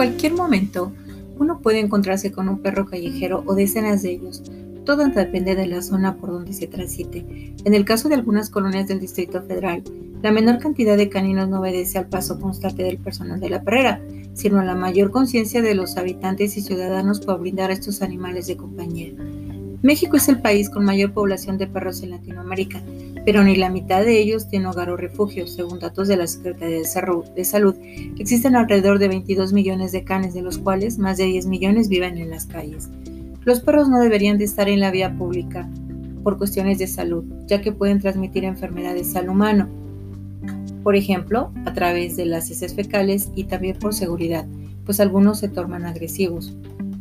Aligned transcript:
cualquier 0.00 0.32
momento, 0.32 0.92
uno 1.38 1.60
puede 1.60 1.78
encontrarse 1.78 2.32
con 2.32 2.48
un 2.48 2.60
perro 2.60 2.86
callejero 2.86 3.42
o 3.44 3.54
decenas 3.54 4.02
de 4.02 4.12
ellos. 4.12 4.42
Todo 4.86 5.06
depende 5.06 5.54
de 5.54 5.66
la 5.66 5.82
zona 5.82 6.16
por 6.16 6.30
donde 6.30 6.54
se 6.54 6.66
transite. 6.66 7.54
En 7.66 7.74
el 7.74 7.84
caso 7.84 8.08
de 8.08 8.14
algunas 8.14 8.48
colonias 8.48 8.88
del 8.88 8.98
Distrito 8.98 9.42
Federal, 9.42 9.82
la 10.22 10.32
menor 10.32 10.58
cantidad 10.58 10.96
de 10.96 11.10
caninos 11.10 11.50
no 11.50 11.60
obedece 11.60 11.98
al 11.98 12.08
paso 12.08 12.40
constante 12.40 12.82
del 12.82 12.96
personal 12.96 13.40
de 13.40 13.50
la 13.50 13.62
perrera, 13.62 14.00
sino 14.32 14.58
a 14.58 14.64
la 14.64 14.74
mayor 14.74 15.10
conciencia 15.10 15.60
de 15.60 15.74
los 15.74 15.98
habitantes 15.98 16.56
y 16.56 16.62
ciudadanos 16.62 17.20
por 17.20 17.38
brindar 17.38 17.68
a 17.68 17.74
estos 17.74 18.00
animales 18.00 18.46
de 18.46 18.56
compañía. 18.56 19.12
México 19.82 20.16
es 20.16 20.28
el 20.28 20.40
país 20.40 20.68
con 20.68 20.84
mayor 20.84 21.12
población 21.12 21.58
de 21.58 21.66
perros 21.66 22.02
en 22.02 22.10
Latinoamérica, 22.10 22.82
pero 23.24 23.42
ni 23.42 23.56
la 23.56 23.70
mitad 23.70 24.04
de 24.04 24.18
ellos 24.18 24.48
tiene 24.48 24.66
hogar 24.66 24.90
o 24.90 24.96
refugio, 24.96 25.46
según 25.46 25.78
datos 25.78 26.08
de 26.08 26.16
la 26.16 26.26
Secretaría 26.26 26.78
de 26.78 27.44
Salud. 27.44 27.74
Existen 28.18 28.56
alrededor 28.56 28.98
de 28.98 29.08
22 29.08 29.52
millones 29.52 29.92
de 29.92 30.04
canes, 30.04 30.34
de 30.34 30.42
los 30.42 30.58
cuales 30.58 30.98
más 30.98 31.16
de 31.16 31.24
10 31.24 31.46
millones 31.46 31.88
viven 31.88 32.18
en 32.18 32.30
las 32.30 32.46
calles. 32.46 32.90
Los 33.44 33.60
perros 33.60 33.88
no 33.88 34.00
deberían 34.00 34.38
de 34.38 34.44
estar 34.44 34.68
en 34.68 34.80
la 34.80 34.90
vía 34.90 35.16
pública 35.16 35.68
por 36.22 36.36
cuestiones 36.36 36.78
de 36.78 36.86
salud, 36.86 37.24
ya 37.46 37.60
que 37.62 37.72
pueden 37.72 38.00
transmitir 38.00 38.44
enfermedades 38.44 39.16
al 39.16 39.30
humano, 39.30 39.68
por 40.82 40.96
ejemplo, 40.96 41.52
a 41.66 41.74
través 41.74 42.16
de 42.16 42.24
las 42.24 42.50
heces 42.50 42.74
fecales 42.74 43.30
y 43.34 43.44
también 43.44 43.78
por 43.78 43.94
seguridad, 43.94 44.46
pues 44.84 44.98
algunos 45.00 45.38
se 45.38 45.48
tornan 45.48 45.84
agresivos. 45.84 46.56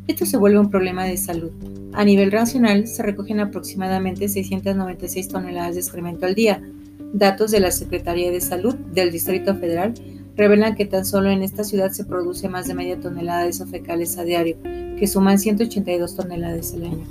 Esto 0.08 0.26
se 0.26 0.38
vuelve 0.38 0.60
un 0.60 0.70
problema 0.70 1.06
de 1.06 1.18
salud. 1.18 1.52
A 2.00 2.06
nivel 2.06 2.30
nacional 2.30 2.88
se 2.88 3.04
recogen 3.04 3.42
aproximadamente 3.42 4.30
696 4.30 5.28
toneladas 5.28 5.76
de 5.76 5.82
excremento 5.82 6.26
al 6.26 6.34
día. 6.34 6.64
Datos 7.12 7.52
de 7.52 7.60
la 7.60 7.72
Secretaría 7.72 8.32
de 8.32 8.40
Salud 8.40 8.74
del 8.74 9.12
Distrito 9.12 9.54
Federal 9.58 9.96
revelan 10.38 10.76
que 10.76 10.86
tan 10.86 11.06
solo 11.06 11.30
en 11.30 11.44
esta 11.44 11.66
ciudad 11.66 11.92
se 11.92 12.06
produce 12.06 12.48
más 12.48 12.70
de 12.70 12.74
media 12.74 13.02
tonelada 13.02 13.44
de 13.44 13.52
fecales 13.52 14.18
a 14.18 14.24
diario, 14.24 14.56
que 14.98 15.08
suman 15.08 15.40
182 15.40 16.16
toneladas 16.16 16.74
al 16.74 16.84
año. 16.84 17.06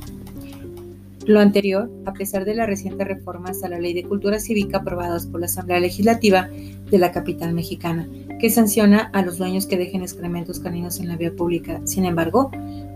Lo 1.28 1.40
anterior, 1.40 1.90
a 2.06 2.14
pesar 2.14 2.46
de 2.46 2.54
las 2.54 2.66
recientes 2.66 3.06
reformas 3.06 3.62
a 3.62 3.68
la 3.68 3.78
Ley 3.78 3.92
de 3.92 4.02
Cultura 4.02 4.40
Cívica 4.40 4.78
aprobadas 4.78 5.26
por 5.26 5.40
la 5.40 5.44
Asamblea 5.44 5.78
Legislativa 5.78 6.48
de 6.90 6.96
la 6.96 7.12
capital 7.12 7.52
mexicana, 7.52 8.08
que 8.40 8.48
sanciona 8.48 9.10
a 9.12 9.20
los 9.20 9.36
dueños 9.36 9.66
que 9.66 9.76
dejen 9.76 10.00
excrementos 10.00 10.58
caninos 10.58 11.00
en 11.00 11.08
la 11.08 11.18
vía 11.18 11.30
pública. 11.36 11.82
Sin 11.84 12.06
embargo, 12.06 12.50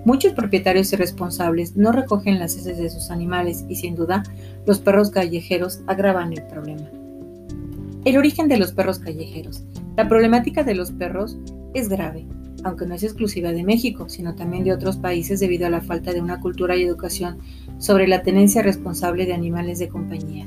muchos 0.07 0.33
propietarios 0.33 0.91
y 0.95 0.97
responsables 0.97 1.77
no 1.77 1.93
recogen 1.93 2.39
las 2.39 2.57
heces 2.57 2.79
de 2.79 2.89
sus 2.89 3.11
animales 3.11 3.67
y 3.69 3.75
sin 3.75 3.97
duda 3.97 4.23
los 4.65 4.79
perros 4.79 5.11
callejeros 5.11 5.81
agravan 5.87 6.33
el 6.33 6.43
problema. 6.45 6.89
El 8.07 8.17
origen 8.17 8.49
de 8.49 8.57
los 8.57 8.73
perros 8.73 8.99
callejeros. 8.99 9.63
La 9.95 10.09
problemática 10.09 10.65
de 10.65 10.75
los 10.75 10.91
perros 10.91 11.37
es 11.75 11.91
grave 11.91 12.25
aunque 12.65 12.87
no 12.87 12.95
es 12.95 13.03
exclusiva 13.03 13.53
de 13.53 13.65
México, 13.65 14.09
sino 14.09 14.35
también 14.35 14.65
de 14.65 14.73
otros 14.73 14.97
países 14.97 15.41
debido 15.41 15.67
a 15.67 15.71
la 15.71 15.81
falta 15.81 16.13
de 16.13 16.21
una 16.21 16.41
cultura 16.41 16.77
y 16.77 16.83
educación 16.83 17.39
sobre 17.83 18.07
la 18.07 18.23
tenencia 18.23 18.63
responsable 18.63 19.27
de 19.27 19.35
animales 19.35 19.81
de 19.81 19.89
compañía. 19.89 20.47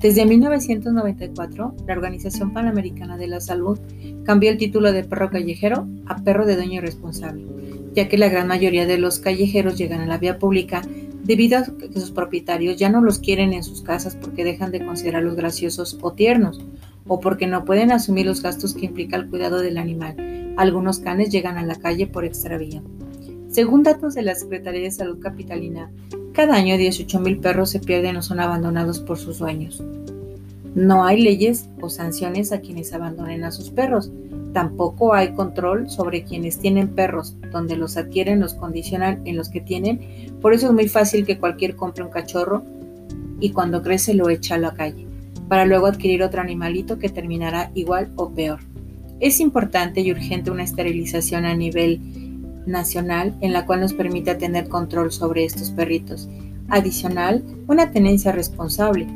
Desde 0.00 0.26
1994, 0.26 1.76
la 1.86 1.92
Organización 1.94 2.52
Panamericana 2.52 3.16
de 3.16 3.28
la 3.28 3.40
Salud 3.40 3.78
cambió 4.24 4.50
el 4.50 4.58
título 4.58 4.90
de 4.90 5.04
perro 5.04 5.30
callejero 5.30 5.86
a 6.06 6.24
perro 6.24 6.44
de 6.44 6.56
dueño 6.56 6.80
responsable, 6.80 7.44
ya 7.94 8.08
que 8.08 8.18
la 8.18 8.28
gran 8.28 8.48
mayoría 8.48 8.84
de 8.84 8.98
los 8.98 9.20
callejeros 9.20 9.78
llegan 9.78 10.00
a 10.00 10.06
la 10.06 10.18
vía 10.18 10.40
pública 10.40 10.82
debido 11.22 11.58
a 11.58 11.62
que 11.62 12.00
sus 12.00 12.10
propietarios 12.10 12.76
ya 12.76 12.90
no 12.90 13.00
los 13.00 13.20
quieren 13.20 13.52
en 13.52 13.62
sus 13.62 13.82
casas 13.82 14.16
porque 14.16 14.42
dejan 14.42 14.72
de 14.72 14.84
considerarlos 14.84 15.36
graciosos 15.36 15.98
o 16.02 16.14
tiernos, 16.14 16.66
o 17.06 17.20
porque 17.20 17.46
no 17.46 17.64
pueden 17.64 17.92
asumir 17.92 18.26
los 18.26 18.42
gastos 18.42 18.74
que 18.74 18.86
implica 18.86 19.16
el 19.16 19.30
cuidado 19.30 19.60
del 19.60 19.78
animal, 19.78 20.16
algunos 20.56 20.98
canes 20.98 21.30
llegan 21.30 21.58
a 21.58 21.64
la 21.64 21.76
calle 21.76 22.08
por 22.08 22.24
extravío. 22.24 22.82
Según 23.48 23.84
datos 23.84 24.14
de 24.14 24.22
la 24.22 24.34
Secretaría 24.34 24.82
de 24.82 24.90
Salud 24.90 25.20
Capitalina, 25.20 25.92
cada 26.32 26.54
año 26.54 26.76
18.000 26.76 27.40
perros 27.40 27.70
se 27.70 27.80
pierden 27.80 28.16
o 28.16 28.22
son 28.22 28.40
abandonados 28.40 29.00
por 29.00 29.18
sus 29.18 29.38
dueños. 29.38 29.82
No 30.74 31.04
hay 31.04 31.20
leyes 31.20 31.68
o 31.80 31.90
sanciones 31.90 32.52
a 32.52 32.60
quienes 32.60 32.94
abandonen 32.94 33.44
a 33.44 33.52
sus 33.52 33.70
perros. 33.70 34.10
Tampoco 34.54 35.12
hay 35.12 35.34
control 35.34 35.90
sobre 35.90 36.24
quienes 36.24 36.58
tienen 36.58 36.88
perros, 36.88 37.36
donde 37.50 37.76
los 37.76 37.98
adquieren, 37.98 38.40
los 38.40 38.54
condicionan 38.54 39.20
en 39.26 39.36
los 39.36 39.50
que 39.50 39.60
tienen. 39.60 40.00
Por 40.40 40.54
eso 40.54 40.68
es 40.68 40.72
muy 40.72 40.88
fácil 40.88 41.26
que 41.26 41.38
cualquier 41.38 41.76
compre 41.76 42.04
un 42.04 42.10
cachorro 42.10 42.62
y 43.38 43.50
cuando 43.50 43.82
crece 43.82 44.14
lo 44.14 44.30
echa 44.30 44.54
a 44.54 44.58
la 44.58 44.72
calle, 44.72 45.06
para 45.48 45.66
luego 45.66 45.86
adquirir 45.86 46.22
otro 46.22 46.40
animalito 46.40 46.98
que 46.98 47.08
terminará 47.08 47.70
igual 47.74 48.10
o 48.16 48.30
peor. 48.30 48.60
Es 49.20 49.40
importante 49.40 50.00
y 50.00 50.10
urgente 50.10 50.50
una 50.50 50.64
esterilización 50.64 51.44
a 51.44 51.54
nivel 51.54 52.00
nacional 52.66 53.34
en 53.40 53.52
la 53.52 53.66
cual 53.66 53.80
nos 53.80 53.92
permita 53.92 54.38
tener 54.38 54.68
control 54.68 55.12
sobre 55.12 55.44
estos 55.44 55.70
perritos. 55.70 56.28
Adicional, 56.68 57.44
una 57.66 57.90
tenencia 57.90 58.32
responsable. 58.32 59.06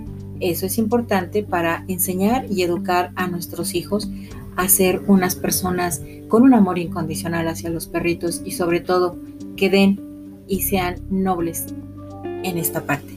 Eso 0.41 0.67
es 0.67 0.79
importante 0.79 1.43
para 1.43 1.85
enseñar 1.89 2.47
y 2.51 2.63
educar 2.63 3.13
a 3.17 3.27
nuestros 3.27 3.75
hijos 3.75 4.11
a 4.57 4.69
ser 4.69 5.03
unas 5.07 5.37
personas 5.37 6.03
con 6.29 6.43
un 6.43 6.55
amor 6.55 6.79
incondicional 6.79 7.49
hacia 7.49 7.71
los 7.71 7.87
perritos 7.87 8.43
y 8.45 8.53
sobre 8.53 8.81
todo 8.81 9.17
que 9.57 9.71
den 9.71 10.01
y 10.47 10.63
sean 10.63 10.97
nobles 11.11 11.67
en 12.43 12.59
esta 12.59 12.85
parte. 12.85 13.16